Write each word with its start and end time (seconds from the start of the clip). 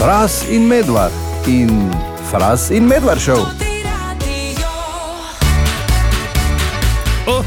Fras 0.00 0.44
in 0.48 0.66
medvard 0.66 1.12
in 1.46 1.92
Fras 2.30 2.70
in 2.70 2.86
medvard 2.86 3.20
šel. 3.20 3.36
Oh. 7.26 7.44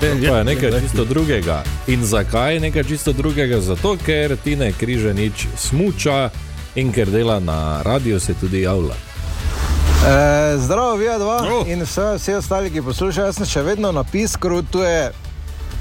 To 0.00 0.36
je 0.36 0.44
nekaj 0.44 0.80
čisto 0.80 1.04
drugega. 1.04 1.62
In 1.86 2.04
zakaj 2.04 2.60
nekaj 2.60 2.84
čisto 2.84 3.12
drugega? 3.12 3.60
Zato, 3.60 3.96
ker 4.06 4.36
Tine 4.44 4.72
Križanič 4.72 5.46
smuča 5.56 6.30
in 6.74 6.92
ker 6.92 7.10
dela 7.10 7.40
na 7.40 7.82
radiju, 7.82 8.20
se 8.20 8.34
tudi 8.34 8.60
javlja. 8.60 8.94
E, 8.94 10.58
zdravo, 10.58 10.96
vi 10.96 11.04
dva 11.18 11.36
oh. 11.36 11.68
in 11.68 11.82
vse, 11.82 12.02
vsi 12.18 12.34
ostali, 12.34 12.70
ki 12.70 12.82
poslušajo. 12.82 13.26
Jaz 13.26 13.40
sem 13.40 13.46
še 13.46 13.62
vedno 13.62 13.92
na 13.92 14.04
pisku, 14.04 14.62
tu 14.70 14.84
je 14.84 15.08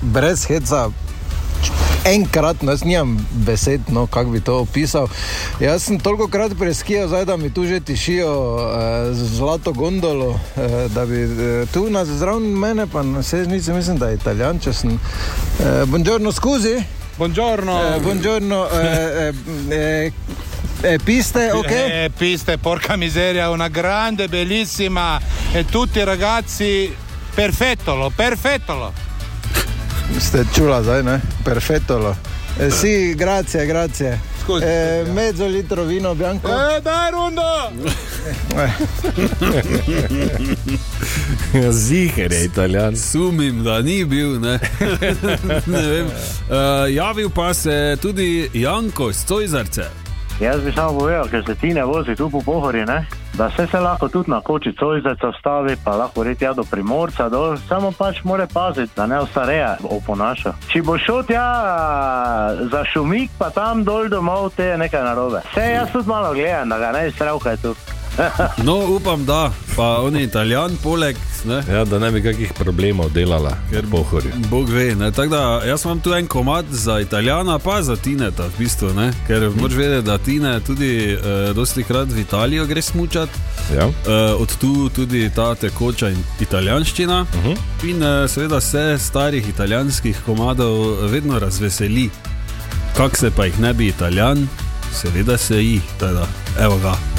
brez 0.02 0.48
heca. 0.48 0.88
Enkrat, 2.08 2.62
no, 2.62 2.72
jaz 2.72 2.84
nimam 2.88 3.18
besed, 3.46 3.90
no, 3.92 4.06
kako 4.08 4.32
bi 4.32 4.40
to 4.40 4.60
opisal. 4.64 5.08
Jaz 5.60 5.84
sem 5.84 6.00
toliko 6.00 6.28
krat 6.32 6.54
preskijal, 6.60 7.08
zdaj, 7.08 7.26
da 7.26 7.38
mi 7.38 7.54
tu 7.54 7.66
že 7.68 7.80
tišijo 7.80 8.32
eh, 8.32 9.14
zlato 9.14 9.74
gondolo, 9.74 10.40
eh, 10.56 10.88
da 10.96 11.06
bi 11.06 11.22
eh, 11.24 11.66
tu 11.74 11.90
nas 11.90 12.08
zraven 12.08 12.44
mene, 12.44 12.88
pa 12.88 13.04
na 13.04 13.24
sežnici, 13.24 13.74
mislim, 13.74 13.98
da 13.98 14.10
je 14.10 14.16
italijan, 14.16 14.60
če 14.60 14.74
sem. 14.74 14.94
Eh, 14.94 15.84
buongiorno, 15.86 16.32
scusi. 16.32 16.78
Buongiorno. 17.18 17.82
Eh, 17.84 18.00
buongiorno 18.00 18.68
eh, 18.70 19.34
eh, 19.70 20.12
eh, 20.84 21.00
piste, 21.06 21.52
ok? 21.52 21.72
Eh, 21.72 22.10
piste, 22.18 22.58
porca 22.58 22.96
miseria, 22.96 23.50
una 23.50 23.68
grande, 23.68 24.28
bellissima 24.28 25.20
e 25.52 25.66
tutti 25.66 26.04
ragazzi, 26.04 26.96
perfettolo, 27.36 28.12
perfettolo. 28.16 29.07
Ste 30.20 30.46
čula 30.56 30.84
zdaj, 30.84 31.04
ne? 31.04 31.22
Perfetto. 31.44 32.16
Eh, 32.60 32.72
sì, 32.72 33.14
grazie, 33.16 33.66
grazie. 33.66 34.20
Scusi. 34.42 34.64
Eh, 34.64 35.04
mezzo 35.14 35.46
litro 35.46 35.84
vino 35.84 36.16
bianco. 36.16 36.48
Eh, 36.48 36.82
dai, 36.82 37.12
Rundo! 37.12 37.72
Ziger 41.72 42.32
je 42.32 42.44
italijan. 42.44 42.96
Sumim, 42.96 43.64
da 43.64 43.82
ni 43.82 44.06
bil. 44.06 44.40
Ne? 44.40 44.60
ne 45.66 45.88
vem. 45.88 46.06
uh, 46.06 46.12
javil 46.90 47.30
pa 47.30 47.54
se 47.54 47.98
tudi 48.02 48.50
Janko 48.54 49.10
iz 49.10 49.26
Cojzarce. 49.26 49.84
Jaz 50.40 50.62
bi 50.62 50.72
samo 50.72 51.00
povedal, 51.00 51.28
ker 51.30 51.44
se 51.46 51.56
ti 51.56 51.74
ne 51.74 51.84
vozi 51.84 52.16
tu 52.16 52.30
po 52.30 52.42
pohori, 52.42 52.86
ne? 52.86 53.08
Da 53.38 53.52
se, 53.56 53.68
se 53.72 53.80
lahko 53.80 54.08
tudi 54.08 54.32
na 54.32 54.42
koči 54.42 54.74
cojzeca 54.80 55.30
vstavi, 55.30 55.76
pa 55.84 55.96
lahko 55.96 56.24
reti 56.24 56.46
ja 56.46 56.54
do 56.54 56.64
primorca, 56.64 57.30
dol, 57.30 57.58
samo 57.70 57.92
pač 57.92 58.24
mora 58.24 58.48
paziti, 58.54 58.92
da 58.96 59.06
ne 59.06 59.20
ostareja 59.20 59.78
oponaša. 59.84 60.54
Če 60.72 60.82
bo 60.82 60.98
šel 60.98 61.24
tja 61.24 61.46
za 62.72 62.84
šumik, 62.94 63.32
pa 63.38 63.50
tam 63.50 63.84
dol 63.84 64.10
domov, 64.10 64.50
te 64.58 64.72
je 64.72 64.78
nekaj 64.78 65.04
narobe. 65.04 65.44
Vse 65.52 65.70
jaz 65.72 65.94
tudi 65.94 66.10
malo 66.10 66.34
gledam, 66.34 66.70
da 66.70 66.80
ga 66.80 66.92
ne 66.92 67.12
stravkaj 67.12 67.58
tu. 67.62 67.76
No, 68.68 68.96
upam, 68.96 69.26
da 69.26 69.52
pa 69.76 70.02
on 70.02 70.16
je 70.16 70.24
italijan, 70.24 70.78
poleg. 70.84 71.18
Ne? 71.48 71.64
Ja, 71.74 71.86
da 71.86 72.00
ne 72.00 72.12
bi 72.12 72.22
kakih 72.24 72.54
problemov 72.54 73.12
delala, 73.14 73.58
ker 73.72 73.86
pohori. 73.92 74.32
Bog 74.50 74.70
ve. 74.70 74.96
ne, 74.96 75.12
tako 75.12 75.30
Da, 75.30 75.62
jaz 75.68 75.86
imam 75.86 76.00
tu 76.00 76.14
en 76.14 76.28
komat 76.28 76.66
za 76.72 77.00
italijana, 77.00 77.60
pa 77.60 77.82
za 77.82 77.96
Tineta, 77.96 78.44
v 78.44 78.58
bistvu, 78.58 78.94
ne? 78.94 79.14
ker 79.28 79.42
hm. 79.50 79.62
moč 79.62 79.74
vedeti, 79.74 80.06
da 80.06 80.18
Tine 80.18 80.60
tudi 80.60 81.14
eh, 81.14 81.54
dosti 81.54 81.84
krat 81.84 82.08
v 82.12 82.20
Italijo 82.20 82.66
gre 82.66 82.82
smučati. 82.82 83.32
Ja. 83.76 83.88
Eh, 83.88 84.34
od 84.40 84.58
tu 84.58 84.90
tudi 84.90 85.30
ta 85.36 85.56
tekoča 85.56 86.10
in 86.10 86.24
italijanščina. 86.40 87.22
Uh 87.22 87.38
Mhm. 87.38 87.48
-huh. 87.50 87.90
In 87.90 88.04
eh, 88.04 88.28
seveda 88.28 88.62
se 88.62 88.98
starih 89.00 89.50
italijanskih 89.50 90.18
komadov 90.26 91.06
vedno 91.12 91.40
razveseli. 91.40 92.10
Kak 92.98 93.18
se 93.18 93.32
pa 93.32 93.46
jih 93.46 93.60
ne 93.60 93.74
bi 93.74 93.88
italijan, 93.88 94.48
seveda 94.94 95.38
se 95.38 95.64
jih, 95.64 95.82
teda, 96.00 96.28
evo 96.60 96.78
ga. 96.78 97.17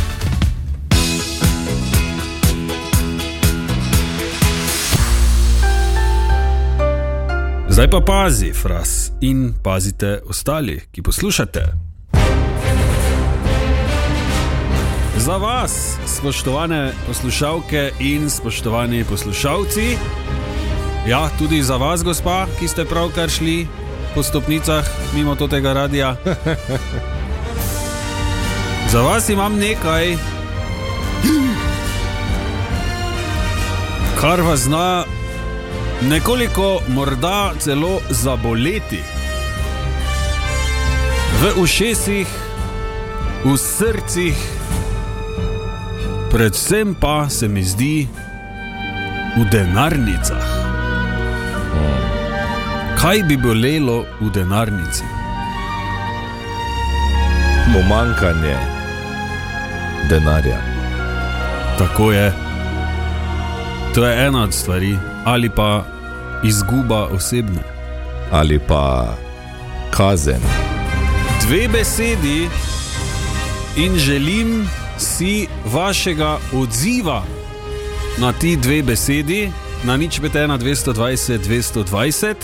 Zdaj 7.79 7.91
pa 7.91 8.01
pazi, 8.01 8.53
fras, 8.53 9.13
in 9.21 9.55
pazite 9.63 10.21
ostali, 10.27 10.81
ki 10.93 11.03
poslušate. 11.03 11.63
Za 15.17 15.37
vas, 15.37 15.97
spoštovane 16.07 16.93
poslušalke 17.07 17.91
in 18.01 18.31
spoštovani 18.31 19.05
poslušalci, 19.05 19.97
ja, 21.09 21.31
tudi 21.39 21.63
za 21.63 21.77
vas, 21.77 22.03
gospa, 22.05 22.47
ki 22.59 22.69
ste 22.69 22.85
pravkar 22.85 23.31
šli 23.31 23.67
po 24.15 24.23
stopnicah 24.23 24.91
mimo 25.15 25.37
tega 25.37 25.73
radia. 25.73 26.17
Za 28.93 29.01
vas 29.01 29.29
imam 29.29 29.55
nekaj, 29.55 30.17
kar 34.21 34.41
vas 34.41 34.61
zna 34.61 35.05
nekoliko 36.03 36.81
morda 36.89 37.53
celo 37.59 38.01
zaboleti. 38.11 39.03
V 41.43 41.63
ušesih, 41.63 42.27
v 43.45 43.57
srcih, 43.59 44.37
predvsem 46.31 46.95
pa 46.95 47.29
se 47.29 47.49
mi 47.49 47.63
zdi 47.63 48.09
v 49.37 49.45
denarnicah. 49.51 50.47
Kaj 52.99 53.23
bi 53.23 53.37
bolelo 53.37 54.05
v 54.21 54.31
denarnici? 54.35 55.07
Pomankanje 57.75 58.57
denarja. 60.11 60.59
Tako 61.79 62.13
je. 62.13 62.33
To 63.95 64.07
je 64.07 64.27
ena 64.27 64.43
od 64.43 64.55
stvari, 64.55 64.99
ali 65.29 65.51
pa 65.51 65.85
izguba 66.45 67.05
osebne. 67.05 67.63
Ali 68.31 68.59
pa 68.59 69.15
kazen. 69.91 70.41
Dve 71.43 71.69
besedi 71.69 72.49
in 73.77 73.99
želim 73.99 74.69
si 74.99 75.47
vašega 75.65 76.39
odziva 76.53 77.23
na 78.19 78.33
ti 78.33 78.57
dve 78.57 78.83
besedi, 78.83 79.51
na 79.85 79.97
nič 79.97 80.21
pet 80.21 80.37
ena 80.37 80.59
220 80.59 81.39
220. 81.39 82.35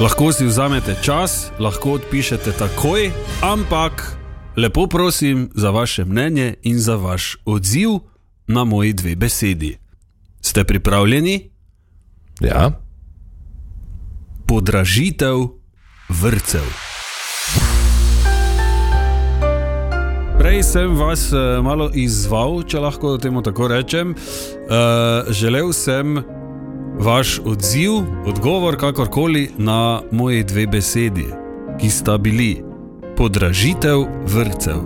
Lahko 0.00 0.32
si 0.32 0.44
vzamete 0.44 0.94
čas, 1.02 1.50
lahko 1.58 1.92
odpišete 1.92 2.52
takoj, 2.52 3.10
ampak 3.42 4.16
lepo 4.56 4.86
prosim 4.86 5.50
za 5.54 5.70
vaše 5.70 6.04
mnenje 6.04 6.54
in 6.62 6.78
za 6.78 6.96
vaš 6.96 7.36
odziv 7.44 7.90
na 8.46 8.64
moji 8.64 8.92
dve 8.92 9.16
besedi. 9.16 9.89
Ste 10.50 10.64
pripravljeni? 10.64 11.50
Ja. 12.40 12.70
Podražitev 14.46 15.36
vrtcev. 16.08 16.66
Prej 20.38 20.62
sem 20.62 20.96
vas 20.98 21.28
uh, 21.30 21.62
malo 21.62 21.86
izzval, 21.94 22.64
če 22.66 22.82
lahko 22.82 23.14
temu 23.22 23.44
tako 23.46 23.68
rečem. 23.70 24.10
Uh, 24.10 25.30
želel 25.30 25.70
sem 25.72 26.18
vaš 26.98 27.38
odziv, 27.46 28.00
odgovor, 28.26 28.74
kakorkoli 28.76 29.52
na 29.58 30.02
moji 30.10 30.42
dve 30.44 30.66
besedi, 30.66 31.28
ki 31.78 31.90
sta 31.90 32.18
bili 32.18 32.56
podražitev 33.20 34.08
vrtcev. 34.24 34.80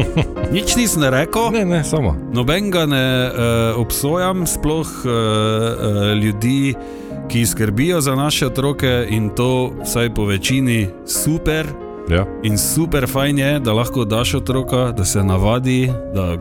Nič 0.56 0.72
nisem 0.76 1.04
rekel. 1.04 1.52
Ne, 1.52 1.64
ne, 1.68 1.84
samo. 1.84 2.16
Noben 2.32 2.72
ga 2.72 2.86
ne 2.88 3.28
uh, 3.28 3.76
obsojam, 3.76 4.46
sploh 4.48 4.88
uh, 5.04 5.12
uh, 5.12 6.16
ljudi, 6.16 6.74
ki 7.28 7.46
skrbijo 7.46 8.00
za 8.00 8.16
naše 8.16 8.46
otroke 8.46 9.06
in 9.10 9.28
to 9.36 9.72
vsaj 9.84 10.14
po 10.14 10.24
večini 10.24 10.88
super. 11.06 11.66
Ja. 12.08 12.24
In 12.42 12.58
super 12.58 13.04
fajn 13.08 13.38
je, 13.38 13.52
da 13.60 13.72
lahko 13.72 14.04
daš 14.04 14.34
otroka, 14.34 14.92
da 14.96 15.04
se 15.04 15.24
navadi, 15.24 15.92
da 16.14 16.36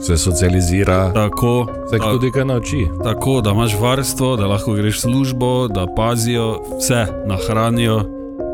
se 0.00 0.16
socializira, 0.16 1.12
tako, 1.14 1.66
se 1.90 1.98
tudi 1.98 2.30
kaj 2.30 2.44
nauči. 2.44 2.86
Tako, 3.04 3.40
da 3.40 3.50
imaš 3.50 3.78
varstvo, 3.80 4.36
da 4.36 4.46
lahko 4.46 4.72
greš 4.72 4.96
v 4.96 5.00
službo, 5.00 5.68
da 5.68 5.86
pazijo, 5.96 6.62
vse 6.78 7.06
nahranijo. 7.26 8.02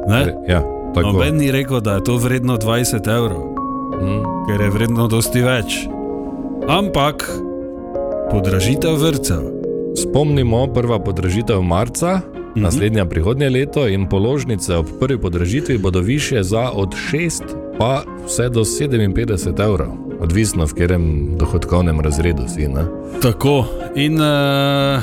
Ne? 0.08 0.34
Ja, 0.48 0.60
tako. 0.60 0.79
Noben 0.96 1.36
ni 1.36 1.50
rekel, 1.50 1.80
da 1.80 1.94
je 1.94 2.04
to 2.04 2.16
vredno 2.16 2.56
20 2.58 3.16
evrov, 3.16 3.54
mm. 4.02 4.20
ker 4.48 4.60
je 4.60 4.70
vredno 4.70 5.08
dosti 5.08 5.42
več. 5.42 5.86
Ampak 6.68 7.24
podražitev 8.30 8.98
vrtcev. 8.98 9.42
Spomnimo, 9.98 10.66
prva 10.74 10.98
podražitev 10.98 11.62
marca, 11.62 12.16
mm 12.16 12.32
-hmm. 12.54 12.62
naslednja 12.62 13.04
prihodnje 13.04 13.50
leto 13.50 13.88
in 13.88 14.08
položnice 14.08 14.76
ob 14.76 14.86
prvi 15.00 15.18
podražitvi 15.18 15.78
bodo 15.78 16.00
više 16.00 16.42
za 16.42 16.70
od 16.74 16.94
6 17.12 17.42
pa 17.78 18.02
vse 18.26 18.48
do 18.48 18.60
57 18.60 19.64
evrov, 19.64 19.88
odvisno 20.20 20.66
v 20.66 20.72
katerem 20.72 21.36
dohodkovnem 21.38 22.00
razredu 22.00 22.42
si. 22.48 22.68
Ne? 22.68 22.84
Tako 23.22 23.64
in 23.94 24.20
uh, 24.20 25.02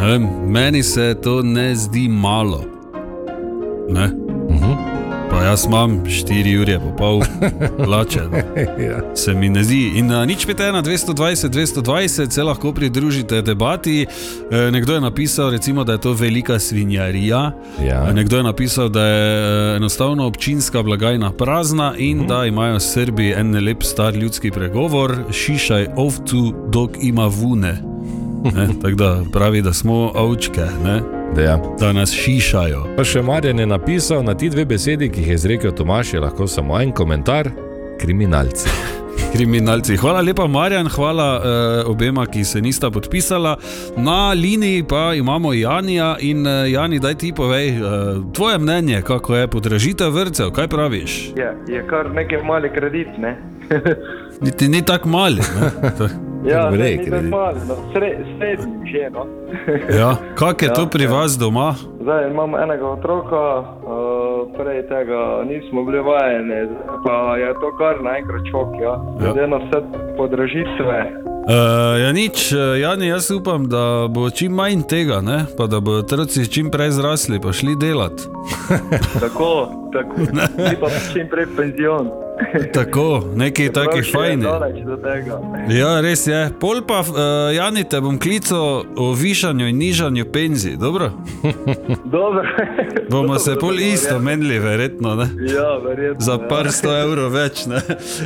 vem, 0.00 0.28
meni 0.46 0.82
se 0.82 1.16
to 1.22 1.42
ne 1.42 1.74
zdi 1.74 2.08
malo. 2.08 2.64
Ne? 3.88 4.27
Uh 4.48 4.54
-huh. 4.54 4.98
Pa 5.30 5.42
jaz 5.44 5.64
imam 5.64 6.00
4 6.04 6.62
ure, 6.62 6.78
pa 6.80 6.90
pol 6.96 7.20
lače. 7.92 8.20
Ja. 8.78 9.14
Se 9.14 9.34
mi 9.34 9.48
ne 9.48 9.64
zdi. 9.64 9.92
In 10.00 10.10
uh, 10.10 10.24
nič 10.26 10.46
pete 10.46 10.72
na 10.72 10.82
220, 10.82 11.48
220 11.48 12.30
se 12.30 12.42
lahko 12.42 12.72
pridružite 12.72 13.42
debati. 13.42 14.06
E, 14.50 14.70
nekdo 14.70 14.94
je 14.94 15.00
napisal, 15.00 15.50
recimo, 15.50 15.84
da 15.84 15.92
je 15.92 16.00
to 16.00 16.12
velika 16.12 16.58
svinjarija. 16.58 17.52
Ja. 17.84 18.08
E, 18.10 18.14
nekdo 18.14 18.36
je 18.36 18.42
napisal, 18.42 18.88
da 18.88 19.04
je 19.04 19.76
enostavno 19.76 20.26
občinska 20.26 20.82
blagajna 20.82 21.32
prazna 21.32 21.94
in 21.98 22.26
da 22.26 22.44
imajo 22.44 22.80
Srbi 22.80 23.30
en 23.36 23.64
lep 23.64 23.82
star 23.82 24.14
ljudski 24.14 24.50
pregovor: 24.50 25.16
šišaj 25.32 25.86
ovtu, 25.96 26.54
dok 26.68 26.90
ima 27.00 27.26
vune. 27.26 27.82
Ne, 28.54 28.68
tako 28.82 28.94
da 28.94 29.22
pravi, 29.32 29.62
da 29.62 29.72
smo 29.72 30.12
ovčke, 30.14 30.66
ne, 30.84 31.17
Da, 31.34 31.42
ja. 31.42 31.58
da 31.80 31.92
nas 31.92 32.12
šišajo. 32.12 32.84
Pa 32.96 33.04
še 33.04 33.22
Marjan 33.22 33.58
je 33.58 33.66
napisal 33.66 34.24
na 34.24 34.34
ti 34.34 34.50
dve 34.50 34.64
besedi, 34.64 35.10
ki 35.10 35.20
jih 35.20 35.28
je 35.28 35.34
izrekel 35.34 35.72
Tomaš, 35.72 36.14
je 36.14 36.20
lahko 36.20 36.46
samo 36.46 36.80
en 36.80 36.92
komentar: 36.92 37.50
kriminalci. 38.00 38.68
Kriminalci. 39.32 39.96
Hvala 39.96 40.20
lepa, 40.24 40.46
Marjan, 40.46 40.88
hvala 40.88 41.26
uh, 41.36 41.90
obema, 41.90 42.26
ki 42.26 42.44
se 42.44 42.60
nista 42.60 42.90
podpisala. 42.90 43.56
Na 43.96 44.32
liniji 44.32 44.84
pa 44.88 45.12
imamo 45.14 45.52
Janija 45.52 46.16
in 46.20 46.46
uh, 46.46 46.70
Jani, 46.70 46.98
daj 46.98 47.14
ti 47.14 47.32
povej 47.36 47.70
uh, 47.76 47.88
tvoje 48.32 48.58
mnenje, 48.58 49.02
kako 49.02 49.36
je 49.36 49.48
podražitev 49.48 50.14
vrtcev, 50.14 50.50
kaj 50.50 50.68
praviš? 50.68 51.18
Je, 51.36 51.52
je 51.68 51.84
kar 51.90 52.10
nekaj 52.14 52.42
mali 52.42 52.72
kredit, 52.74 53.18
ne? 53.18 53.36
Niti 54.40 54.68
ni 54.68 54.84
tako 54.84 55.08
mali. 55.08 55.42
ne? 56.42 56.50
Ja, 56.50 56.70
ne, 56.70 56.96
tako 57.04 57.22
mali, 57.30 57.60
no. 57.68 57.74
Sre, 57.92 58.10
srednji 58.38 58.90
že, 58.92 59.10
no. 59.10 59.26
Ja, 59.98 60.16
kak 60.40 60.62
je 60.62 60.68
Ja, 60.68 60.74
to 60.74 60.86
pri 60.86 61.04
ja. 61.04 61.10
vas 61.10 61.38
doma? 61.38 61.74
Zdaj 62.02 62.30
imamo 62.30 62.58
enega 62.58 62.86
otroka, 62.86 63.60
uh, 63.60 64.48
prej 64.56 64.82
tega 64.88 65.44
nismo 65.48 65.84
bili 65.84 66.00
vajeni, 66.00 66.66
zdaj 66.66 66.98
pa 67.04 67.36
je 67.36 67.52
to 67.60 67.68
kar 67.78 68.02
naenkrat 68.02 68.44
šok, 68.50 68.70
ja. 68.82 68.94
Glede 69.18 69.46
na 69.46 69.56
vse 69.56 69.82
podražitve. 70.16 70.98
Uh, 71.48 71.96
ja, 72.00 72.12
nič, 72.12 72.52
uh, 72.52 72.76
Jani, 72.80 73.08
jaz 73.08 73.30
upam, 73.30 73.64
da 73.68 74.04
bo 74.10 74.30
čim 74.30 74.52
manj 74.52 74.82
tega, 74.88 75.20
ne? 75.24 75.46
pa 75.56 75.66
da 75.66 75.80
bodo 75.80 76.04
otroci 76.04 76.44
čim 76.44 76.68
prej 76.70 76.90
zrasli, 76.90 77.40
pa 77.40 77.52
šli 77.52 77.76
delati. 77.80 78.28
Tako, 79.20 79.68
tako, 79.92 80.28
ti 80.68 80.76
pa 80.80 80.88
čim 81.12 81.28
prej 81.32 81.46
penzion. 81.56 82.27
Tako, 82.72 83.24
neki 83.36 83.68
taki 83.72 83.88
Prav 83.90 84.02
še 84.02 84.08
je 84.10 84.14
fajni. 84.14 84.42
daleč 84.42 84.78
do 84.86 84.96
tega. 84.96 85.38
Ja, 85.68 86.00
res 86.00 86.26
je. 86.26 86.50
Pol 86.60 86.80
pa, 86.86 87.00
uh, 87.00 87.16
Jani, 87.56 87.84
te 87.84 88.00
bom 88.00 88.18
klical 88.18 88.84
o 88.96 89.12
višanju 89.14 89.68
in 89.68 89.78
nižanju 89.78 90.24
penzij, 90.32 90.76
dobro? 90.76 91.10
Dobro. 92.16 92.42
Bomo 93.10 93.38
se 93.38 93.50
Dobro, 93.50 93.60
pol 93.60 93.76
dobro, 93.76 93.84
isto 93.84 94.06
verjetno. 94.08 94.24
menili, 94.24 94.58
verjetno. 94.58 95.14
Ne? 95.14 95.28
Ja, 95.54 95.76
verjetno. 95.78 96.20
Za 96.20 96.32
ja. 96.32 96.48
par 96.48 96.72
sto 96.72 96.92
evrov 96.96 97.32
več. 97.32 97.66
Ne? 97.66 97.80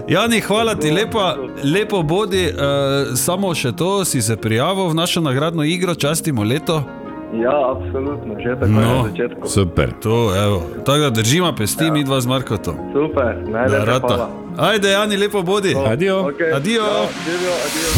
Jani, 0.08 0.40
hvala 0.40 0.74
ti 0.74 0.90
lepa, 0.90 1.36
lepo 1.64 2.02
bodi. 2.02 2.46
Uh, 2.52 3.16
samo 3.16 3.54
še 3.54 3.72
to, 3.72 4.04
si 4.04 4.22
se 4.22 4.36
prijavil 4.36 4.88
v 4.88 4.94
našo 4.94 5.20
nagradno 5.20 5.64
igro, 5.64 5.94
častimo 5.94 6.44
leto. 6.44 6.82
Ja, 7.34 7.72
absolutno, 7.72 8.34
že 8.36 8.52
tako 8.54 8.70
No. 8.70 8.80
na 8.80 9.08
začetku. 9.08 9.48
Super. 9.48 9.88
To, 9.94 10.14
evo. 10.36 10.62
Tako 10.78 10.98
da 11.00 11.10
držimo 11.12 11.52
pesti, 11.52 11.84
ja. 11.84 11.92
mi 11.92 12.04
dva 12.04 12.20
z 12.20 12.26
Markotom. 12.26 12.76
Super, 12.92 13.36
najlepša 13.46 13.98
hvala. 13.98 14.28
Ajde, 14.58 14.90
Jani, 14.90 15.16
lepo 15.16 15.42
bodi. 15.42 15.74
Adijo. 15.78 16.22
Okay. 16.24 16.52
Adijo. 16.52 16.82
Ja, 16.82 16.90
adijo, 16.90 17.52
adijo. 17.58 17.92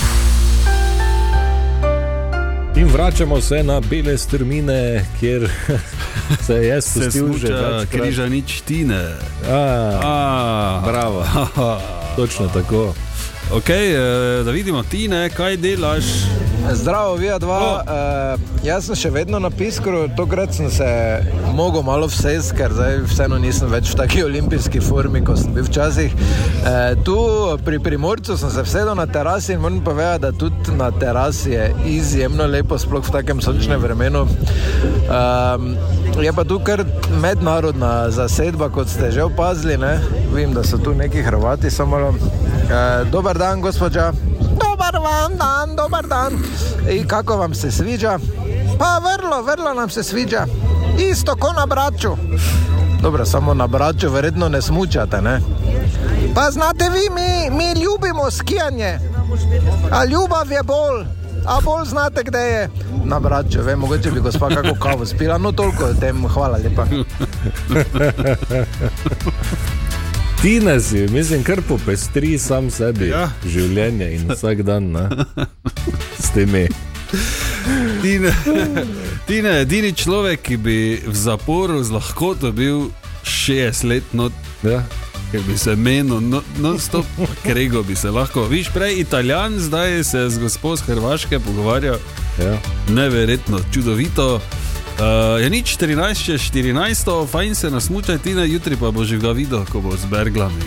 In 2.76 2.88
vračamo 2.88 3.40
se 3.40 3.62
na 3.62 3.80
bele 3.80 4.18
strmine, 4.18 5.04
kjer 5.20 5.50
se 6.46 6.54
je 6.56 6.80
spustil 6.80 7.32
že 7.32 7.46
večkrat. 7.48 7.88
križa 7.90 8.26
nič 8.26 8.60
tine. 8.60 9.02
A, 9.50 9.90
A, 10.02 10.82
bravo, 10.84 11.24
točno 12.16 12.48
tako. 12.48 12.94
Ok, 13.52 13.68
da 14.44 14.50
vidimo 14.50 14.82
ti, 14.82 15.08
ne, 15.08 15.30
kaj 15.30 15.56
delaš. 15.56 16.04
Zdravo, 16.72 17.14
vi 17.14 17.28
dva. 17.40 17.82
Uh, 17.84 18.40
jaz 18.64 18.86
sem 18.88 18.96
še 18.96 19.10
vedno 19.12 19.38
na 19.42 19.50
Piskru, 19.52 20.06
tokrat 20.16 20.54
sem 20.56 20.70
se 20.72 20.86
mogel 21.52 21.84
malo 21.84 22.08
vsesti, 22.08 22.56
ker 22.56 22.72
zdaj 22.72 23.02
vseeno 23.10 23.36
nisem 23.42 23.68
več 23.68 23.90
v 23.92 23.98
taki 23.98 24.22
olimpijski 24.24 24.80
formi, 24.80 25.20
kot 25.24 25.42
sem 25.42 25.52
bil 25.52 25.66
včasih. 25.68 26.14
Uh, 26.14 26.94
tu 27.04 27.16
pri 27.66 27.82
Primorcu 27.84 28.38
sem 28.40 28.52
se 28.54 28.64
vsedel 28.64 28.96
na 28.96 29.04
terasi 29.04 29.52
in 29.54 29.60
moram 29.60 29.82
povedati, 29.84 30.22
da 30.24 30.32
tudi 30.32 30.76
na 30.78 30.88
terasi 30.90 31.52
je 31.52 31.68
izjemno 31.98 32.48
lepo, 32.48 32.80
sploh 32.80 33.04
v 33.04 33.12
takem 33.18 33.44
sončnem 33.44 33.80
vremenu. 33.84 34.24
Um, 34.24 35.74
je 36.24 36.32
pa 36.32 36.46
tu 36.48 36.62
kar 36.64 36.84
mednarodna 37.20 38.08
zasedba, 38.14 38.70
kot 38.72 38.88
ste 38.88 39.12
že 39.12 39.28
opazili. 39.28 39.76
Ne? 39.76 39.98
Vem, 40.32 40.56
da 40.56 40.64
so 40.64 40.80
tu 40.80 40.96
neki 40.96 41.22
Hrvati, 41.28 41.70
samo 41.70 41.98
malo. 41.98 42.14
Uh, 42.64 43.04
dober 43.12 43.36
dan, 43.38 43.60
gospođa. 43.60 44.14
Dobar 44.94 45.12
vam 45.12 45.36
dan, 45.36 45.76
dobar 45.76 46.06
dan. 46.06 46.32
I 46.90 47.06
kako 47.06 47.36
vam 47.36 47.54
se 47.54 47.70
sviđa? 47.70 48.18
Pa 48.78 48.98
vrlo, 48.98 49.42
vrlo 49.42 49.74
nam 49.74 49.90
se 49.90 50.02
sviđa. 50.02 50.46
Isto 51.10 51.36
ko 51.36 51.52
na 51.52 51.66
braću. 51.66 52.16
Dobro, 53.02 53.24
samo 53.24 53.54
na 53.54 53.66
braću 53.66 54.10
verjetno 54.10 54.48
ne 54.48 54.62
smučate, 54.62 55.22
ne? 55.22 55.40
Pa 56.34 56.50
znate 56.50 56.84
vi, 56.84 57.10
mi, 57.14 57.50
mi 57.56 57.82
ljubimo 57.82 58.30
skijanje. 58.30 58.98
A 59.90 60.04
ljubav 60.04 60.52
je 60.52 60.62
bol. 60.62 61.04
A 61.46 61.60
bolj 61.64 61.84
znate, 61.84 62.22
kde 62.22 62.38
je? 62.38 62.70
Na 63.04 63.20
braću, 63.20 63.62
vem, 63.62 63.78
mogoče 63.78 64.10
bi 64.10 64.20
gospa 64.20 64.48
kako 64.48 64.74
kavo 64.82 65.06
spila, 65.06 65.38
no 65.38 65.52
toliko 65.52 65.84
o 65.84 65.94
tem, 66.00 66.28
hvala 66.28 66.58
lepa. 66.58 66.84
Ti 70.44 70.60
ne 70.60 70.80
si, 70.80 70.98
mislim, 71.08 71.42
kar 71.42 71.60
popestri 71.68 72.38
sam 72.38 72.70
sebi 72.70 73.08
Ja. 73.08 73.30
življenje 73.48 74.10
in 74.14 74.26
vsak 74.28 74.60
dan 74.62 74.90
ne? 74.92 75.08
s 76.20 76.28
temi. 76.34 76.66
Ti 78.02 78.18
ne, 78.20 78.32
ti 79.26 79.38
ne 79.42 79.54
edini 79.62 79.94
človek, 79.96 80.42
ki 80.44 80.56
bi 80.56 80.76
v 81.06 81.14
zaporu 81.16 81.80
z 81.80 81.94
lahkoto 81.96 82.52
bil 82.52 82.90
60 83.24 83.88
let, 83.88 84.04
no, 84.12 84.28
Ja. 84.64 84.82
ker 85.32 85.40
bi 85.48 85.56
se 85.58 85.72
menil, 85.76 86.20
no, 86.20 86.42
non 86.60 86.76
stop, 86.78 87.06
krego 87.42 87.80
bi 87.82 87.96
se 87.96 88.10
lahko. 88.12 88.44
Viš 88.44 88.68
prej 88.68 89.00
Italijan, 89.00 89.56
zdaj 89.58 90.04
se 90.04 90.28
z 90.28 90.38
gospod 90.38 90.84
Hrvaške 90.84 91.40
pogovarja. 91.40 91.96
Ja. 92.36 92.58
Neverjetno, 92.92 93.64
čudovito. 93.72 94.40
Uh, 94.94 95.42
je 95.42 95.50
nič 95.50 95.74
14, 95.74 96.24
čez 96.24 96.40
14, 96.54 97.26
fajn 97.26 97.54
se 97.54 97.70
nasmučaj, 97.70 98.18
ti 98.18 98.34
ne, 98.34 98.46
jutri 98.48 98.76
pa 98.76 98.90
boš 98.94 99.18
ga 99.18 99.34
videl, 99.34 99.64
ko 99.66 99.80
bo 99.80 99.96
z 99.96 100.06
berglami. 100.06 100.62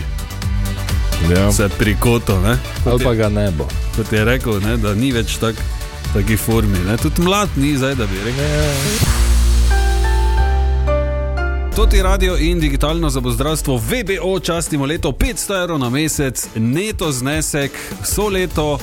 Ja. 1.32 1.52
Se 1.52 1.68
prikoto, 1.68 2.40
ne? 2.40 2.58
Ali 2.84 3.04
pa 3.04 3.14
ga 3.14 3.28
ne 3.28 3.50
bo. 3.50 3.68
Kot 3.96 4.12
je 4.12 4.24
rekel, 4.24 4.60
ne, 4.60 4.76
da 4.76 4.94
ni 4.94 5.12
več 5.12 5.38
tak, 5.40 5.56
taki 6.12 6.36
formi. 6.36 6.78
Ne? 6.86 6.96
Tudi 6.96 7.24
mlad 7.24 7.48
ni 7.56 7.72
zdaj, 7.76 7.94
da 7.94 8.06
bi 8.06 8.20
rekel. 8.24 9.16
To 11.76 11.86
ti 11.86 12.02
radio 12.02 12.36
in 12.36 12.60
digitalno 12.60 13.10
zobozdravstvo 13.10 13.76
VBO 13.76 14.40
častimo 14.40 14.86
leto 14.86 15.12
500 15.12 15.62
evrov 15.62 15.78
na 15.78 15.90
mesec, 15.90 16.48
neto 16.56 17.12
znesek, 17.12 17.72
vso 18.02 18.28
leto. 18.28 18.78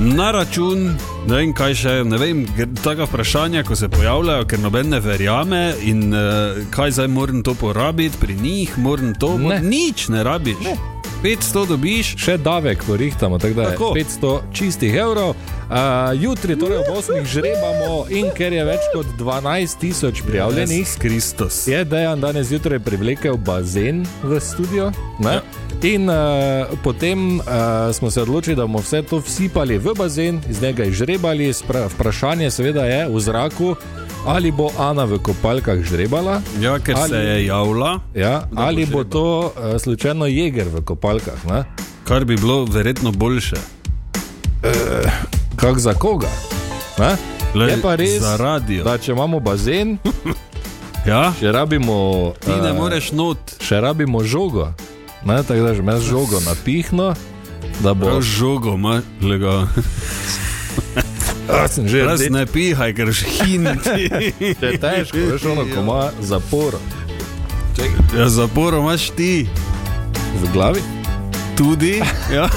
Na 0.00 0.30
račun, 0.30 0.96
ne 1.28 1.36
vem 1.36 1.50
kaj 1.52 1.74
še, 1.76 1.90
ne 2.08 2.16
vem, 2.18 2.46
taka 2.84 3.04
vprašanja, 3.04 3.62
ko 3.68 3.76
se 3.76 3.88
pojavljajo, 3.92 4.46
ker 4.48 4.58
noben 4.58 4.88
ne 4.94 5.00
verjame 5.00 5.74
in 5.84 6.06
uh, 6.14 6.56
kaj 6.72 6.94
zdaj 6.96 7.08
moram 7.08 7.42
to 7.44 7.52
porabiti, 7.54 8.16
pri 8.20 8.34
njih 8.34 8.78
moram 8.78 9.12
to, 9.14 9.36
Ne. 9.38 9.60
nič 9.60 10.08
ne 10.08 10.24
rabiš. 10.24 10.56
Ne. 10.64 10.76
500 11.22 11.66
dobiš, 11.68 12.14
Še 12.16 12.36
davek 12.38 12.84
porihtamo, 12.86 13.38
tako 13.38 13.54
da 13.54 13.62
je 13.62 13.68
Tako. 13.70 13.92
500 13.94 14.40
čistih 14.52 14.94
evrov. 14.94 15.28
Uh, 15.30 15.76
jutri, 16.16 16.56
torej 16.58 16.78
ob 16.78 16.96
8. 16.96 17.24
žrebamo 17.24 18.06
in 18.08 18.30
ker 18.34 18.52
je 18.52 18.64
več 18.64 18.80
kot 18.94 19.06
12 19.18 19.78
tisoč 19.78 20.22
prijavljenih, 20.26 20.78
Jezus 20.78 20.96
Kristus. 20.98 21.66
je 21.68 21.84
dejan 21.84 22.20
danes 22.20 22.46
zjutraj 22.48 22.78
privlekel 22.78 23.36
bazen 23.36 24.06
v 24.22 24.40
studio. 24.40 24.90
Ja. 25.20 25.20
Ne? 25.20 25.40
In 25.82 26.08
uh, 26.10 26.16
potem 26.84 27.38
uh, 27.38 27.44
smo 27.92 28.10
se 28.10 28.22
odločili, 28.22 28.56
da 28.56 28.62
bomo 28.62 28.80
vse 28.80 29.02
to 29.02 29.18
vsipali 29.18 29.78
v 29.78 29.94
bazen, 29.96 30.40
iz 30.48 30.62
njega 30.62 30.84
izžrebali. 30.84 31.52
Spra- 31.52 31.88
Vprašanje 31.88 32.50
seveda 32.50 32.84
je 32.84 33.08
v 33.08 33.20
zraku, 33.20 33.76
ali 34.22 34.50
bo 34.50 34.70
Ana 34.78 35.04
v 35.04 35.18
kopalkah 35.18 35.78
žrebala, 35.80 36.40
Ja, 36.56 36.78
ker 36.78 36.94
Ali- 36.94 37.08
se 37.08 37.16
je 37.18 37.46
javila, 37.46 38.00
ja, 38.14 38.44
bo 38.46 38.60
ali 38.60 38.84
bo 38.84 38.98
žrebala. 38.98 39.04
to 39.06 39.24
uh, 39.46 39.52
slučajno 39.76 40.26
jeger 40.26 40.68
v 40.68 40.82
kopalkah. 40.82 41.40
Ne? 41.46 41.64
kar 42.04 42.24
bi 42.24 42.36
bilo 42.36 42.64
verjetno 42.64 43.12
boljše. 43.12 43.56
Kak 45.56 45.78
za 45.78 45.94
koga? 45.94 46.26
Ne? 46.98 47.16
Le, 47.54 47.64
Je 47.66 47.76
pa 47.78 47.94
res, 47.94 48.18
za 48.18 48.36
radio. 48.36 48.84
da 48.84 48.98
če 48.98 49.12
imamo 49.12 49.40
bazen, 49.40 49.98
Ja? 51.06 51.32
še 51.32 51.48
rabimo, 51.48 52.32
Ti 52.40 52.50
ne 52.52 52.68
eh, 52.68 52.72
moreš 52.72 53.12
not, 53.12 53.38
še 53.58 53.80
rabimo 53.80 54.20
žogo. 54.20 54.72
Ne, 55.22 55.38
tako 55.38 55.62
da 55.62 55.74
že 55.74 55.80
imaš 55.80 56.02
žogo 56.02 56.40
napihno, 56.40 57.14
da 57.78 57.94
bo 57.94 58.06
prav 58.06 58.20
žogo, 58.20 58.74
ima 58.74 59.00
lega. 59.20 59.64
Sem 61.68 61.88
že 61.88 62.02
Raz 62.02 62.20
ne 62.30 62.46
pihaj, 62.46 62.92
ker 62.92 63.12
še 63.12 63.26
hinti. 63.28 64.08
Če 64.54 64.66
je 64.66 64.78
težko, 64.78 65.18
veš 65.30 65.44
ono, 65.46 65.64
ko 65.64 65.80
ima 65.80 66.00
zaporo. 66.20 66.80
Ja, 68.12 68.28
zaporo 68.28 68.80
imaš 68.80 69.10
ti, 69.10 69.48
V 70.36 70.52
glavi? 70.52 70.80
tudi. 71.56 72.00
Ja. 72.30 72.48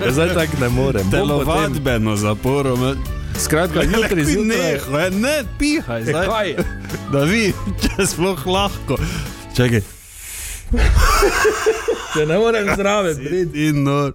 Ja, 0.00 0.10
zdaj 0.10 0.34
tako 0.34 0.56
ne 0.60 0.68
potem- 0.70 1.10
Telovadbeno 1.10 2.16
zaporo 2.16 2.74
imaš. 2.74 2.96
Skratka, 3.36 3.82
jutri 3.82 4.24
zjutraj. 4.24 4.78
Ne, 4.90 5.10
ne, 5.12 5.36
pihaj. 5.58 6.02
Zdaj. 6.04 6.26
Kaj? 6.26 6.48
Da 7.08 7.24
vi, 7.24 7.52
če 7.80 8.06
sploh 8.06 8.46
lahko. 8.46 8.98
Čakaj. 9.56 9.80
Se 12.12 12.26
ne 12.26 12.38
morem 12.38 12.68
zraven 12.76 13.16
priti. 13.16 13.68
In 13.68 13.82
nor. 13.84 14.12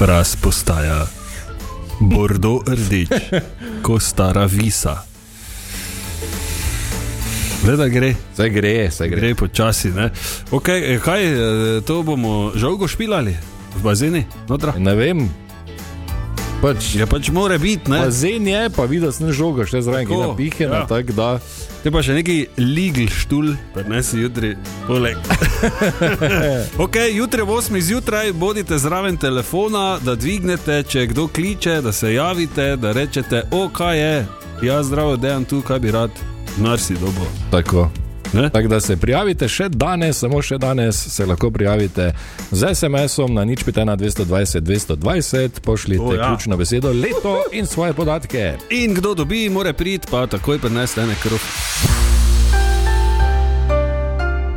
Fras 0.00 0.32
postaja 0.36 1.04
bordo 2.00 2.60
rdeč, 2.66 3.08
ko 3.84 4.00
stara 4.00 4.46
visa. 4.48 4.96
Gleda 7.60 7.84
gre, 7.88 8.14
Zdaj 8.34 8.48
gre, 8.50 8.88
zdaj 8.88 9.08
gre. 9.08 9.20
gre 9.20 9.34
počasi. 9.34 9.90
ne. 9.90 10.08
Okay, 10.50 10.94
eh, 10.94 10.98
kaj, 10.98 11.20
eh, 11.24 11.36
to 11.84 12.00
bomo 12.02 12.52
žolgo 12.56 12.88
špilali 12.88 13.36
v 13.76 13.82
bazeni, 13.84 14.24
notra. 14.48 14.72
Ne 14.78 14.94
vem. 14.96 15.28
Pač, 16.62 16.94
Ja, 16.94 17.04
pač 17.04 17.28
mora 17.28 17.58
biti, 17.58 17.90
ne. 17.90 18.00
bazen 18.00 18.48
je, 18.48 18.70
pa 18.70 18.84
videl 18.84 19.12
sem 19.12 19.28
žoga, 19.28 19.64
še 19.64 19.84
zraven, 19.84 20.08
ki 20.08 20.12
je 20.12 20.18
Tako, 20.18 20.32
napihena, 20.32 20.72
ja. 20.74 20.80
ja. 20.80 20.86
tako 20.86 21.12
da. 21.12 21.28
Te 21.80 21.88
pa 21.88 22.02
še 22.04 22.12
neki 22.12 22.34
legal 22.60 23.08
štul, 23.08 23.54
prenesi 23.72 24.20
jutri, 24.20 24.50
poleg. 24.84 25.16
okay, 26.84 27.14
jutri 27.16 27.40
ob 27.40 27.54
8 27.56 27.80
zjutraj 27.80 28.34
bodite 28.36 28.76
zraven 28.78 29.16
telefona, 29.16 29.96
da 30.04 30.12
dvignete, 30.14 30.82
če 30.84 31.06
kdo 31.14 31.24
kliče, 31.32 31.78
da 31.80 31.92
se 31.92 32.12
javite, 32.14 32.74
da 32.76 32.92
rečete, 32.92 33.46
o 33.56 33.64
kaj 33.72 33.98
je, 34.00 34.12
jaz 34.68 34.92
zdravo 34.92 35.16
delam 35.16 35.48
tu, 35.48 35.62
kaj 35.64 35.80
bi 35.80 35.96
rad, 35.96 36.22
narsi 36.60 37.00
dobo. 37.00 37.32
Tako. 37.50 37.88
Ne? 38.32 38.50
Tako 38.50 38.68
da 38.68 38.80
se 38.80 38.96
prijavite 38.96 39.48
še 39.48 39.68
danes, 39.68 40.18
samo 40.18 40.42
še 40.42 40.58
danes 40.58 40.98
se 41.14 41.26
lahko 41.26 41.50
prijavite 41.50 42.12
z 42.50 42.74
SMS-om 42.74 43.34
na 43.34 43.44
nič 43.44 43.64
pitena 43.66 43.96
220 43.96 44.60
220, 44.60 45.60
pošljite 45.60 46.04
O, 46.04 46.14
ja. 46.14 46.28
ključno 46.28 46.56
besedo 46.56 46.92
leto 46.92 47.40
in 47.52 47.66
svoje 47.66 47.92
podatke. 47.92 48.54
In 48.70 48.94
kdo 48.94 49.14
dobi, 49.14 49.48
mora 49.48 49.72
priti, 49.72 50.06
pa 50.10 50.26
takoj 50.26 50.58
prenesti 50.62 51.00
ene 51.00 51.14
krov. 51.22 51.42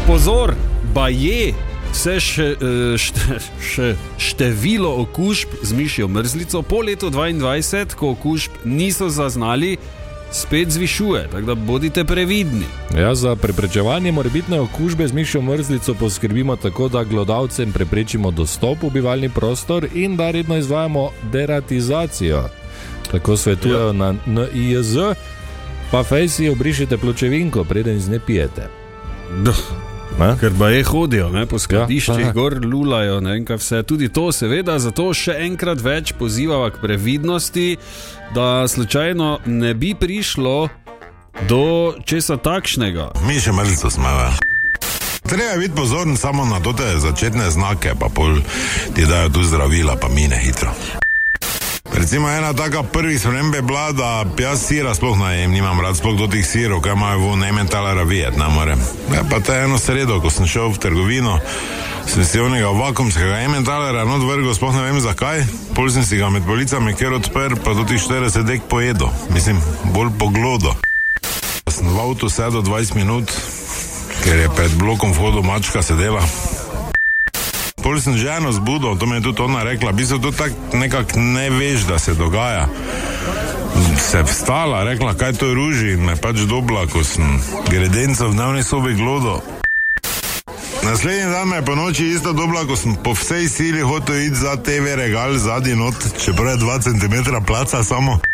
Pozor, 0.08 0.54
ba 0.94 1.08
je. 1.10 1.54
Se 1.94 2.18
še, 2.20 2.46
eh, 2.58 2.96
šte, 2.98 3.38
še 3.62 3.90
število 4.18 4.90
okužb 5.04 5.50
z 5.62 5.78
mišjo 5.78 6.08
mrzlico 6.10 6.62
po 6.62 6.82
letu 6.82 7.10
2022, 7.14 7.94
ko 7.96 8.14
okužb 8.18 8.66
niso 8.66 9.10
zaznali, 9.14 9.78
spet 10.34 10.70
zvišuje. 10.70 11.28
Tako 11.32 11.46
da 11.46 11.56
bodite 11.56 12.04
previdni. 12.06 12.66
Ja, 12.98 13.16
za 13.16 13.36
preprečevanje 13.36 14.12
morebitne 14.12 14.60
okužbe 14.60 15.08
z 15.08 15.14
mišjo 15.14 15.42
mrzlico 15.42 15.94
poskrbimo 15.94 16.56
tako, 16.56 16.88
da 16.90 17.04
glodavcem 17.04 17.72
preprečimo 17.72 18.32
dostop 18.32 18.84
v 18.84 18.90
bivalni 18.90 19.30
prostor 19.30 19.88
in 19.94 20.18
da 20.18 20.32
redno 20.32 20.58
izvajamo 20.58 21.10
deratizacijo. 21.32 22.44
Tako 23.12 23.38
svetujejo 23.38 23.88
ja. 23.88 23.94
na 23.94 24.14
NIJZ, 24.26 24.98
pa 25.92 26.04
fejsi 26.04 26.50
obrišite 26.50 26.98
pločevinko, 26.98 27.64
preden 27.64 27.98
iz 27.98 28.10
ne 28.10 28.20
pijete. 28.20 28.68
Duh. 29.44 29.93
Ne? 30.20 30.36
Ker 30.40 30.52
pa 30.60 30.70
je 30.70 30.84
hodijo 30.84 31.30
ne, 31.34 31.46
po 31.46 31.60
skladiščih, 31.60 32.28
Ja, 32.28 32.32
gor 32.34 32.60
lulajo, 32.66 33.20
ne. 33.22 33.40
Tudi 33.88 34.10
to, 34.14 34.30
seveda, 34.32 34.78
zato 34.80 35.10
še 35.14 35.36
enkrat 35.48 35.82
več 35.82 36.14
pozivava 36.20 36.70
k 36.74 36.82
previdnosti, 36.82 37.78
da 38.36 38.68
slučajno 38.68 39.40
ne 39.46 39.74
bi 39.74 39.94
prišlo 39.98 40.70
do 41.50 41.94
česa 42.06 42.38
takšnega. 42.38 43.12
Mi 43.28 43.40
še 43.42 43.52
mrzlico 43.52 43.90
smeva. 43.90 44.34
Treba 45.24 45.58
biti 45.58 45.76
pozoren 45.76 46.18
samo 46.18 46.46
na 46.46 46.60
te 46.60 47.00
začetne 47.00 47.50
znake, 47.50 47.96
pa 48.00 48.10
pol 48.14 48.38
ti 48.94 49.06
dajo 49.06 49.30
tu 49.30 49.44
zdravila, 49.44 49.96
pa 49.96 50.12
mine 50.14 50.38
hitro. 50.38 51.03
Recimo 51.94 52.30
ena 52.30 52.54
taka 52.54 52.84
prvih 52.84 53.20
sprememb 53.20 53.56
je 53.56 53.62
bila, 53.62 53.92
da 53.92 54.26
jaz 54.40 54.66
sira 54.68 54.96
sploh 54.96 55.20
ne 55.20 55.42
jem, 55.42 55.52
nimam 55.52 55.80
rad 55.80 55.98
sploh 55.98 56.18
do 56.18 56.28
teh 56.28 56.46
sirov, 56.46 56.82
kaj 56.82 56.94
imajo 56.94 57.20
v 57.20 57.36
nementala 57.38 57.94
ravijet, 57.94 58.38
ne 58.38 58.48
morem. 58.50 58.80
Ja, 59.14 59.22
pa 59.30 59.40
to 59.40 59.54
je 59.54 59.64
eno 59.64 59.78
sredo, 59.78 60.20
ko 60.22 60.30
sem 60.30 60.48
šel 60.48 60.74
v 60.74 60.82
trgovino, 60.82 61.40
sem 62.10 62.26
si 62.26 62.40
onega 62.40 62.74
vakumskega 62.74 63.44
ementalera 63.46 64.06
not 64.10 64.26
vrgel, 64.26 64.56
sploh 64.58 64.74
ne 64.76 64.88
vem 64.90 65.00
zakaj, 65.00 65.46
pol 65.76 65.90
sem 65.94 66.06
si 66.06 66.18
ga 66.18 66.30
med 66.34 66.46
policami 66.50 66.96
ker 66.98 67.14
odprl, 67.14 67.62
pa 67.62 67.78
do 67.78 67.86
tih 67.86 68.02
40 68.02 68.50
dek 68.50 68.66
pojedo, 68.70 69.12
mislim, 69.30 69.62
bolj 69.94 70.10
poglodo. 70.18 70.74
Sem 71.70 71.88
v 71.88 72.02
avtu 72.02 72.30
sedel 72.30 72.66
20 72.66 72.98
minut, 72.98 73.30
ker 74.26 74.44
je 74.44 74.50
pred 74.58 74.76
blokom 74.82 75.14
vhodu 75.14 75.46
mačka 75.46 75.86
sedela. 75.86 76.26
Pol 77.84 78.00
sem 78.00 78.16
ženo 78.18 78.52
zbudil, 78.52 78.96
to 78.96 79.06
mi 79.06 79.16
je 79.16 79.22
tudi 79.22 79.42
ona 79.42 79.64
rekla, 79.64 79.92
v 79.92 79.96
bistvu 79.96 80.20
to 80.20 80.32
tako 80.32 80.78
nekako 80.78 81.20
ne 81.20 81.50
veš, 81.50 81.84
da 81.84 82.00
se 82.00 82.14
dogaja. 82.14 82.68
Se 84.00 84.18
je 84.18 84.24
vstala, 84.24 84.84
rekla, 84.84 85.14
kaj 85.14 85.34
to 85.34 85.46
je 85.46 85.56
ruži 85.56 85.92
in 85.92 86.06
me 86.06 86.16
pač 86.16 86.48
dobla, 86.48 86.88
ko 86.88 87.04
sem 87.04 87.42
gredenca 87.70 88.28
v 88.28 88.34
dnevni 88.34 88.64
sobi 88.64 88.96
glodo. 88.96 89.42
Naslednji 90.84 91.32
dan 91.32 91.48
me 91.48 91.56
je 91.56 91.66
po 91.66 91.76
noči 91.76 92.08
isto 92.08 92.34
dobla, 92.34 92.66
ko 92.66 92.76
sem 92.76 92.96
po 92.96 93.14
vsej 93.14 93.48
sili 93.50 93.82
hotel 93.82 94.20
iti 94.20 94.36
za 94.36 94.56
TV 94.56 94.96
regal 94.96 95.38
zadnji 95.38 95.76
not, 95.76 95.96
čeprav 96.26 96.56
je 96.56 96.58
2 96.58 96.84
cm 96.84 97.46
placa 97.46 97.84
samo. 97.84 98.33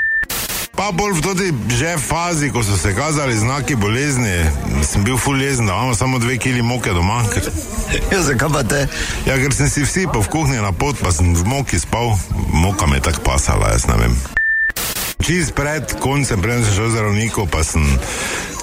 Pa 0.79 0.95
bolj 0.95 1.19
v 1.19 1.21
toti 1.21 1.47
že 1.75 1.99
fazi, 1.99 2.47
ko 2.55 2.63
so 2.63 2.77
se 2.79 2.95
kazali 2.95 3.35
znaki 3.35 3.75
bolezni, 3.75 4.47
sem 4.87 5.03
bil 5.03 5.17
full 5.19 5.41
jezen, 5.41 5.67
da 5.67 5.75
imamo 5.75 5.95
samo 5.95 6.19
dve 6.19 6.37
kili 6.39 6.61
moke 6.61 6.93
doma. 6.95 7.19
Ker, 7.33 7.43
Ja, 8.11 8.21
zakaj 8.23 8.49
pa 8.53 8.63
te? 8.63 8.87
ja, 9.27 9.35
ker 9.35 9.51
sem 9.51 9.67
si 9.69 9.83
vsi 9.83 10.07
po 10.07 10.23
v 10.23 10.29
kuhinji 10.31 10.61
na 10.63 10.71
pot, 10.71 10.95
pa 11.03 11.11
sem 11.11 11.35
v 11.35 11.43
moki 11.43 11.79
spal, 11.79 12.15
moka 12.53 12.87
me 12.87 12.95
je 12.95 13.11
tako 13.11 13.27
pasala, 13.27 13.75
jaz 13.75 13.91
ne 13.91 13.97
vem. 13.99 14.15
Čist 15.19 15.51
pred 15.51 15.99
koncem, 15.99 16.39
preden 16.39 16.63
sem 16.63 16.73
šel 16.79 16.95
zdravniku, 16.95 17.43
pa 17.51 17.59
sem 17.59 17.83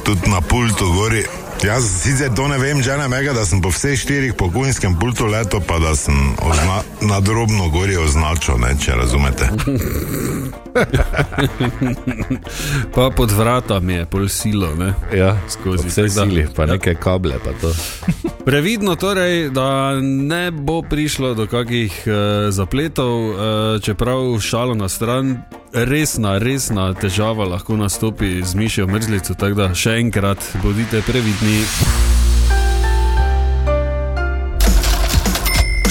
tudi 0.08 0.30
na 0.32 0.40
pultu 0.40 0.88
gori. 0.96 1.26
Jaz 1.64 1.84
sicer 2.02 2.34
to 2.36 2.48
ne 2.48 2.58
vem, 2.58 2.82
že 2.82 2.96
ne 2.96 3.08
mega, 3.08 3.32
da 3.32 3.44
sem 3.48 3.60
po 3.64 3.70
vseh 3.72 3.96
štirih 3.96 4.34
po 4.36 4.50
kuhinjskem 4.52 4.98
pultu 5.00 5.26
leto, 5.26 5.60
pa 5.60 5.78
da 5.78 5.96
sem 5.96 6.36
ozna, 6.44 6.82
na 7.00 7.20
drobno 7.20 7.68
gori 7.72 7.96
označil, 7.96 8.58
ne, 8.60 8.76
če 8.80 8.92
razumete. 8.92 9.48
Pa 12.94 13.10
pod 13.16 13.32
vratami 13.32 13.94
je 13.94 14.06
pol 14.06 14.28
silo, 14.28 14.74
ne? 14.76 14.92
Ja, 15.16 15.36
Skozi, 15.48 15.88
vse 15.88 16.08
sili, 16.12 16.46
pa 16.52 16.66
neke 16.68 16.94
kable, 16.94 17.38
pa 17.44 17.56
to. 17.60 17.72
Previdno 18.48 18.96
torej, 19.00 19.48
da 19.50 19.96
ne 20.00 20.50
bo 20.50 20.82
prišlo 20.82 21.34
do 21.34 21.46
kakih 21.48 22.02
uh, 22.06 22.14
zapletov, 22.52 23.16
uh, 23.30 23.36
čeprav 23.80 24.40
šalo 24.40 24.74
na 24.74 24.88
stran, 24.88 25.40
resna, 25.84 26.38
resna 26.38 26.94
težava 26.94 27.44
lahko 27.44 27.76
nastopi 27.76 28.42
z 28.42 28.54
mišjo 28.54 28.86
mrzlico. 28.86 29.34
Tako 29.34 29.54
da 29.54 29.74
še 29.74 29.98
enkrat 30.00 30.52
bodite 30.62 31.02
previdni. 31.06 32.15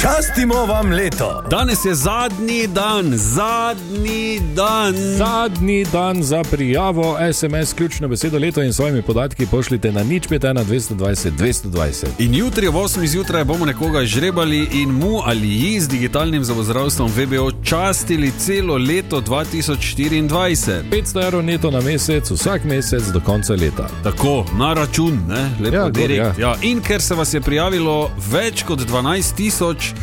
Častimo 0.05 0.65
vam 0.65 0.91
leto. 0.91 1.43
Danes 1.49 1.85
je 1.85 1.95
zadnji 1.95 2.67
dan, 2.67 3.11
zadnji 3.15 4.41
dan. 4.55 4.93
Zadnji 5.17 5.85
dan 5.91 6.23
za 6.23 6.43
prijavo 6.51 7.17
SMS, 7.33 7.73
ključno 7.73 8.07
besedo 8.07 8.37
leto 8.39 8.63
in 8.63 8.73
svojimi 8.73 9.01
podatki 9.01 9.45
pošljite 9.45 9.91
na 9.91 10.03
nič 10.03 10.27
5 10.27 10.53
na 10.53 10.63
220 10.63 11.31
220. 11.31 12.05
In 12.19 12.35
jutri 12.35 12.67
ob 12.67 12.75
8 12.75 13.05
zjutraj 13.07 13.43
bomo 13.43 13.65
nekoga 13.65 14.05
žrebali 14.05 14.67
in 14.73 14.89
mu 14.89 15.21
ali 15.25 15.47
ji 15.47 15.79
z 15.79 15.87
digitalnim 15.87 16.43
zobozdravstvom 16.43 17.11
VBO 17.11 17.51
častili 17.63 18.31
celo 18.37 18.77
leto 18.77 19.21
2024. 19.21 20.83
500 20.91 21.25
evrov 21.25 21.43
neto 21.43 21.71
na 21.71 21.81
mesec, 21.81 22.31
vsak 22.31 22.63
mesec 22.63 23.03
do 23.03 23.19
konca 23.19 23.53
leta. 23.53 23.87
Tako, 24.03 24.45
na 24.57 24.73
račun, 24.73 25.19
ne, 25.27 25.49
lepo 25.59 25.75
Ja, 25.75 25.81
gor, 25.83 25.91
direkt. 25.91 26.17
ja. 26.17 26.25
Ja. 26.37 26.49
Ja, 26.49 26.55
in 26.61 26.81
ker 26.81 27.01
se 27.01 27.15
vas 27.15 27.33
je 27.33 27.41
prijavilo 27.41 28.11
več 28.31 28.63
kot 28.63 28.79
12 28.79 29.35
tisoč, 29.35 29.94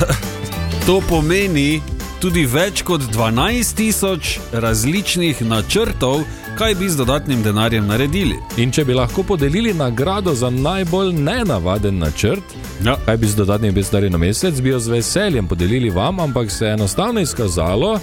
to 0.86 1.00
pomeni 1.08 1.80
tudi 2.20 2.44
več 2.46 2.82
kot 2.82 3.00
12 3.00 3.76
tisoč 3.76 4.38
različnih 4.52 5.42
načrtov, 5.42 6.22
kaj 6.58 6.74
bi 6.74 6.88
z 6.88 6.96
dodatnim 6.96 7.42
denarjem 7.42 7.86
naredili. 7.86 8.36
In 8.60 8.72
če 8.72 8.84
bi 8.84 8.94
lahko 8.94 9.22
podelili 9.22 9.72
nagrado 9.74 10.34
za 10.34 10.50
najbolj 10.50 11.12
nenavaden 11.12 11.98
načrt, 11.98 12.44
Ja. 12.84 12.96
kaj 13.04 13.16
bi 13.16 13.26
z 13.26 13.36
dodatnimi 13.36 13.72
besedami 13.72 14.10
na 14.10 14.18
mesec, 14.18 14.60
bi 14.60 14.68
jo 14.68 14.80
z 14.80 14.88
veseljem 14.88 15.48
podelili 15.48 15.90
vam, 15.90 16.20
ampak 16.20 16.50
se 16.50 16.66
je 16.66 16.72
enostavno 16.72 17.20
izkazalo, 17.20 17.98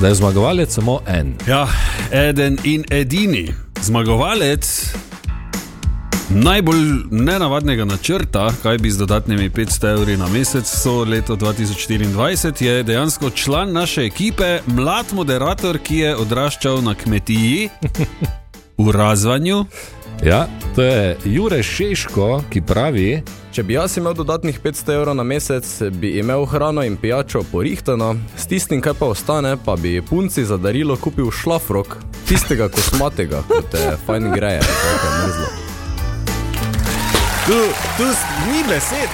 da 0.00 0.08
je 0.08 0.14
zmagovalec 0.14 0.74
samo 0.74 1.00
en. 1.06 1.34
Ja, 1.46 1.66
eden 2.12 2.58
in 2.64 2.84
edini 2.90 3.48
zmagovalec 3.82 4.92
Najbolj 6.30 7.08
nenavadnega 7.10 7.84
načrta, 7.84 8.50
kaj 8.62 8.78
bi 8.78 8.90
z 8.90 8.98
dodatnimi 8.98 9.50
500 9.50 9.92
evri 9.92 10.16
na 10.16 10.28
mesec, 10.28 10.66
so 10.66 11.04
leto 11.04 11.36
2024, 11.36 12.64
je 12.64 12.82
dejansko 12.82 13.30
član 13.30 13.72
naše 13.72 14.04
ekipe, 14.04 14.58
mlad 14.66 15.06
moderator, 15.12 15.78
ki 15.78 15.96
je 15.96 16.16
odraščal 16.16 16.82
na 16.84 16.94
kmetiji 16.94 17.68
v 18.84 18.92
razvanju. 18.92 19.64
Ja, 20.24 20.46
to 20.76 20.82
je 20.82 21.16
Jure 21.24 21.62
Šeško, 21.62 22.42
ki 22.50 22.60
pravi, 22.60 23.22
Če 23.58 23.64
bi 23.66 23.74
jaz 23.74 23.96
imel 23.98 24.12
dodatnih 24.14 24.60
500 24.62 24.92
evrov 24.94 25.16
na 25.18 25.24
mesec, 25.26 25.66
bi 25.98 26.12
imel 26.20 26.44
hrano 26.46 26.84
in 26.86 26.94
pijačo 27.00 27.42
porihtano, 27.50 28.12
s 28.36 28.46
tistim, 28.46 28.78
kaj 28.84 28.94
pa 29.00 29.08
ostane, 29.10 29.56
pa 29.64 29.74
bi 29.76 29.96
punci 29.98 30.44
za 30.44 30.60
darilo 30.62 30.96
kupil 30.96 31.32
šlafrok, 31.34 31.96
tistega 32.28 32.68
kosmatega, 32.68 33.42
kot 33.48 33.72
te 33.72 33.96
fajn 34.06 34.30
greje, 34.36 34.60
tako 34.68 35.08
je 35.08 35.16
mrzlo. 35.24 35.67
Tu, 37.48 37.54
tu 37.96 38.04
ni 38.52 38.62
besed. 38.68 39.08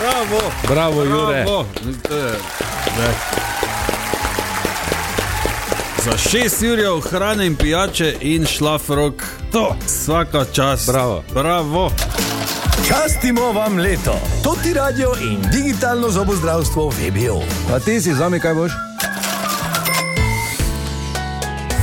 Bravo, 0.00 0.40
bravo, 0.68 1.02
Jure. 1.02 1.44
bravo. 1.44 1.66
Je, 2.10 2.22
ne. 2.98 3.12
Za 6.04 6.18
šest 6.18 6.62
jurjev 6.62 7.00
hrane 7.00 7.46
in 7.46 7.56
pijače 7.56 8.16
in 8.20 8.46
šlafrok, 8.46 9.22
to 9.52 9.76
vsaka 9.86 10.44
čas. 10.52 10.86
Bravo. 10.86 11.22
Bravo. 11.34 11.90
Častimo 12.88 13.52
vam 13.52 13.78
leto. 13.78 14.14
To 14.42 14.56
ti 14.62 14.72
radio 14.72 15.14
in 15.22 15.38
digitalno 15.52 16.10
zobozdravstvo 16.10 16.88
VBO. 16.88 17.42
Pa 17.70 17.78
ti 17.78 18.00
si 18.00 18.14
zami 18.14 18.40
kaj 18.40 18.54
boš? 18.54 18.72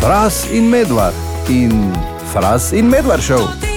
Fras 0.01 0.46
in 0.51 0.70
medvar 0.70 1.12
in 1.50 1.94
fras 2.34 2.72
in 2.72 2.86
medvar 2.86 3.22
šel. 3.22 3.69